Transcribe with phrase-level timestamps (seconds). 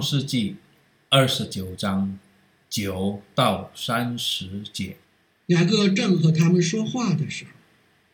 [0.00, 0.56] 创世纪
[1.10, 2.18] 二十九章
[2.70, 4.96] 九到三十节。
[5.48, 7.50] 雅各正和他们说话的时候，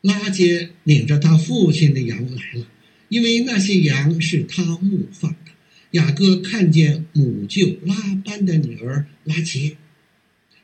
[0.01, 2.67] 拉结领着他父亲的羊来了，
[3.09, 5.53] 因为那些羊是他牧放的。
[5.93, 7.95] 雅各看见母舅拉
[8.25, 9.77] 班的女儿拉结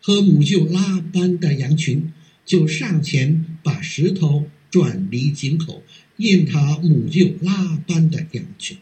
[0.01, 2.13] 和母舅拉班的羊群，
[2.45, 5.85] 就上前把石头转离井口，
[6.17, 8.77] 印他母舅拉班的羊群。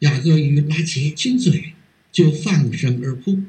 [0.00, 1.72] 雅各与拉杰亲嘴，
[2.12, 3.42] 就放声而哭。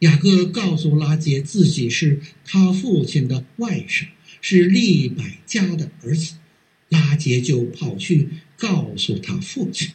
[0.00, 4.08] 雅各告诉拉杰自己是他父亲的外甥，
[4.40, 6.34] 是利百加的儿子。
[6.88, 9.92] 拉杰就跑去告诉他父亲。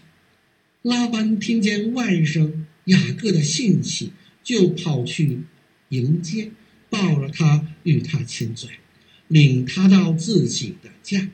[0.81, 2.52] 拉班听见外甥
[2.86, 4.12] 雅各的信息，
[4.44, 5.42] 就跑去
[5.89, 6.52] 迎接，
[6.89, 8.70] 抱了他，与他亲嘴，
[9.28, 11.30] 领他到自己的家。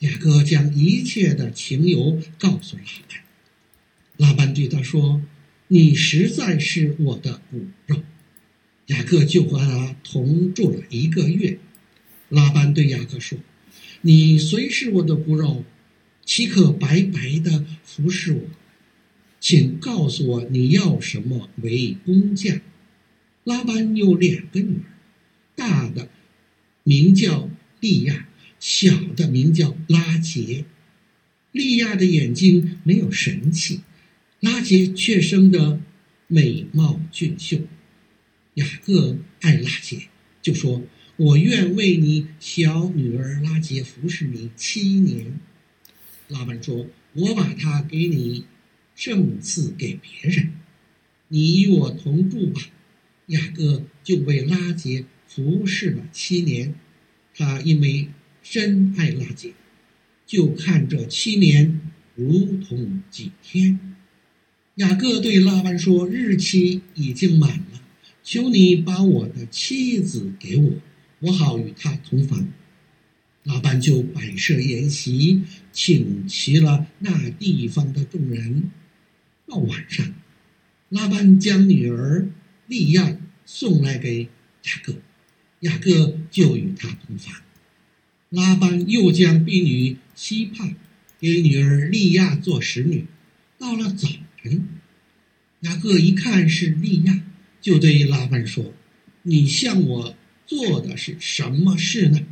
[0.00, 3.29] 雅各将一切的情由告诉拉班。
[4.20, 5.22] 拉班对他说
[5.68, 8.02] ：“你实在是我的骨肉。”
[8.88, 11.58] 雅各就和他同住了一个月。
[12.28, 13.38] 拉班对雅各说
[14.02, 15.64] ：“你虽是我的骨肉。”
[16.22, 18.42] 岂可白白的服侍我？
[19.40, 22.60] 请告诉我你要什么为工匠？
[23.42, 24.92] 拉班有两个女儿，
[25.56, 26.08] 大的
[26.84, 27.48] 名叫
[27.80, 28.28] 利亚，
[28.60, 30.66] 小的名叫拉结。
[31.52, 33.80] 利亚的眼睛没有神气，
[34.40, 35.80] 拉杰却生得
[36.26, 37.58] 美貌俊秀。
[38.54, 40.08] 雅各爱拉杰，
[40.40, 40.82] 就说
[41.16, 45.38] ：“我愿为你小女儿拉杰服侍你七年。”
[46.28, 48.44] 拉班说：“我把她给你，
[48.94, 50.52] 胜赐给别人。
[51.28, 52.62] 你与我同住吧。”
[53.26, 56.74] 雅各就为拉杰服侍了七年。
[57.34, 58.08] 他因为
[58.42, 59.52] 深爱拉杰，
[60.26, 61.80] 就看这七年
[62.16, 63.89] 如同几天。
[64.80, 67.82] 雅各对拉班说：“日期已经满了，
[68.24, 70.72] 求你把我的妻子给我，
[71.18, 72.48] 我好与她同房。”
[73.44, 78.70] 拉班就摆设筵席，请齐了那地方的众人。
[79.46, 80.14] 到晚上，
[80.88, 82.30] 拉班将女儿
[82.66, 84.94] 利亚送来给雅各，
[85.60, 87.34] 雅各就与他同房。
[88.30, 90.74] 拉班又将婢女西帕
[91.18, 93.04] 给女儿利亚做使女。
[93.58, 94.08] 到了早
[94.42, 94.68] 晨，
[95.60, 97.22] 雅各一看是利亚，
[97.60, 98.72] 就对拉班说
[99.24, 102.26] ：“你向我做的是什么事呢？”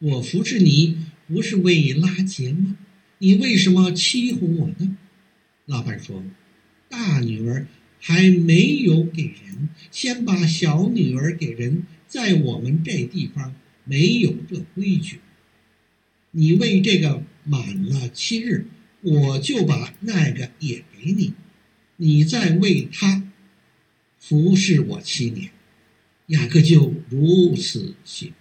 [0.00, 2.76] 我服侍你不是为拉杰吗？
[3.18, 4.96] 你为什么欺哄我呢？
[5.66, 6.24] 拉班说
[6.88, 7.66] ：“大女儿
[8.00, 15.18] 还没有给人，先把小女儿给人，在我们这地方没有这规矩。
[16.30, 18.66] 你为这个满了七日，
[19.02, 21.34] 我就把那个也给你，
[21.96, 23.22] 你再为他
[24.18, 25.50] 服侍我七年。”
[26.28, 28.34] 雅各就如此行。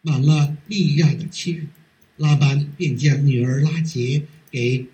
[0.00, 1.66] 满了利亚的七日，
[2.16, 4.86] 拉班便将女儿拉结给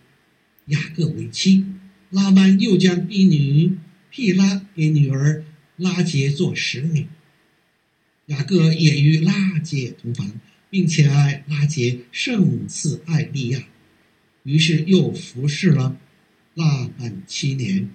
[0.66, 1.66] 雅各为妻。
[2.08, 3.76] 拉班又将婢女
[4.08, 5.44] 毗拉给女儿
[5.76, 7.06] 拉结做使女。
[8.26, 10.40] 雅各也与拉结同房，
[10.70, 13.62] 并且爱拉结胜似爱利亚，
[14.44, 15.96] 于是又服侍了
[16.54, 17.90] 拉班七年。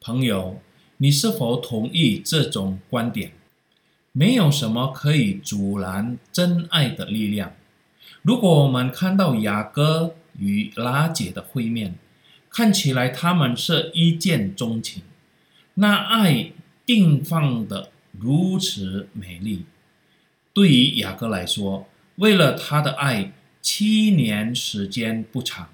[0.00, 0.60] 朋友，
[0.96, 3.32] 你是否同意这种观点？
[4.12, 7.54] 没有什么可以阻拦真爱的力量。
[8.22, 11.96] 如果我们看到雅各与拉姐的会面，
[12.48, 15.02] 看起来他们是一见钟情，
[15.74, 16.52] 那爱
[16.86, 19.66] 定放的如此美丽。
[20.54, 23.34] 对于雅各来说，为了他的爱，
[23.66, 25.66] 七年时间不长；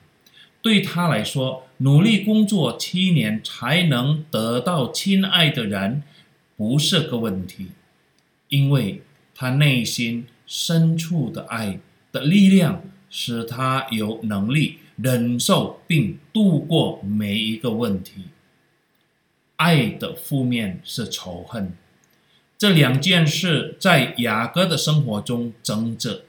[0.63, 6.03] 对他来说，努力工作七年才能得到亲爱的人，
[6.57, 7.73] 不是个问题。
[8.49, 9.03] 因为
[9.35, 11.81] 他内心深处的爱
[12.11, 18.23] 的力量，使他有能力忍受并度过每一个问题。
[19.57, 21.75] 爱的负面是仇恨，
[22.57, 26.25] 这两件事在雅各的生活中争执。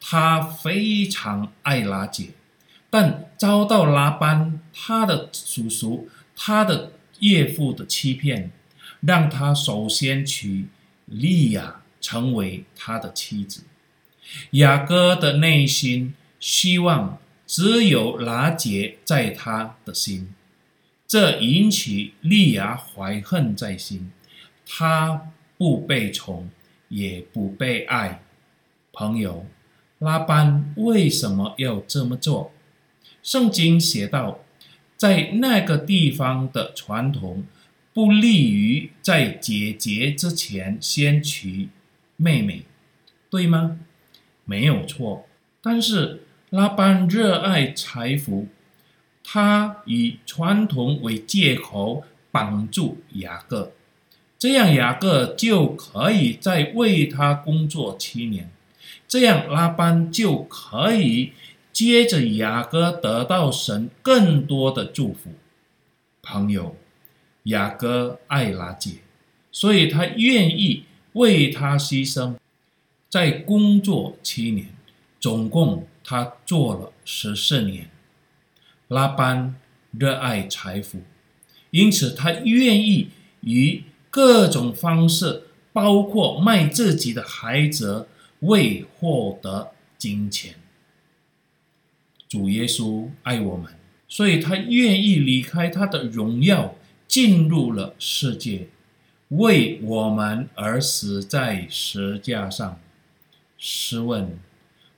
[0.00, 2.30] 他非常爱拉结，
[2.90, 8.50] 但遭到拉班他的叔叔、他的岳父的欺骗，
[9.00, 10.68] 让他首先娶。
[11.10, 13.62] 利亚成为他的妻子，
[14.50, 20.34] 雅各的内心希望只有拉结在他的心，
[21.06, 24.12] 这引起利亚怀恨在心，
[24.66, 26.50] 他不被宠，
[26.88, 28.22] 也不被爱。
[28.92, 29.46] 朋友，
[29.98, 32.52] 拉班为什么要这么做？
[33.22, 34.40] 圣经写道：
[34.96, 37.44] 在那个地方的传统
[37.92, 41.68] 不利于在姐姐之前先娶
[42.16, 42.62] 妹妹，
[43.28, 43.80] 对吗？
[44.44, 45.26] 没有错。
[45.60, 48.46] 但是拉班热爱财富，
[49.24, 53.72] 他以传统为借口绑住雅各，
[54.38, 58.50] 这样雅各就可以再为他工作七年，
[59.06, 61.32] 这样拉班就可以。
[61.72, 65.30] 接着，雅各得到神更多的祝福。
[66.22, 66.74] 朋友，
[67.44, 68.96] 雅各爱拉结，
[69.52, 72.34] 所以他愿意为他牺牲。
[73.08, 74.68] 在工作七年，
[75.20, 77.88] 总共他做了十四年。
[78.88, 79.54] 拉班
[79.92, 81.02] 热爱财富，
[81.70, 83.10] 因此他愿意
[83.42, 88.08] 以各种方式，包括卖自己的孩子，
[88.40, 90.54] 为获得金钱。
[92.28, 93.74] 主耶稣爱我们，
[94.06, 96.74] 所以他愿意离开他的荣耀，
[97.06, 98.68] 进入了世界，
[99.28, 102.78] 为我们而死在十架上。
[103.56, 104.38] 试问，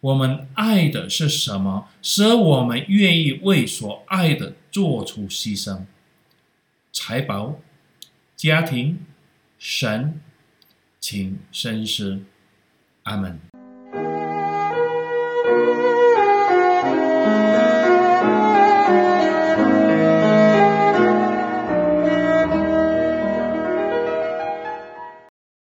[0.01, 5.85] 我们爱的是什么，使我们愿意为所爱的做出牺牲？
[6.93, 7.61] 财宝、
[8.37, 9.07] 家庭、
[9.57, 10.21] 神，
[10.99, 12.25] 请深思。
[13.07, 13.50] Amen.